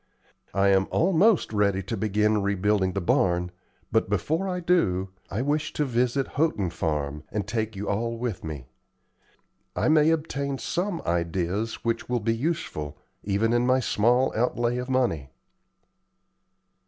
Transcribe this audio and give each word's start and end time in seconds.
I 0.55 0.69
am 0.69 0.87
almost 0.89 1.53
ready 1.53 1.83
to 1.83 1.95
begin 1.95 2.41
rebuilding 2.41 2.93
the 2.93 2.99
barn; 3.01 3.51
but 3.91 4.09
before 4.09 4.49
I 4.49 4.59
do 4.59 5.09
so, 5.29 5.35
I 5.37 5.43
wish 5.43 5.73
to 5.73 5.85
visit 5.85 6.25
Houghton 6.29 6.71
Farm, 6.71 7.21
and 7.29 7.43
shall 7.47 7.55
take 7.59 7.75
you 7.75 7.87
all 7.87 8.17
with 8.17 8.43
me. 8.43 8.65
I 9.75 9.89
may 9.89 10.09
obtain 10.09 10.57
some 10.57 11.03
ideas 11.05 11.83
which 11.85 12.09
will 12.09 12.19
be 12.19 12.35
useful, 12.35 12.97
even 13.23 13.53
in 13.53 13.67
my 13.67 13.79
small 13.79 14.33
outlay 14.35 14.77
of 14.79 14.89
money." 14.89 15.29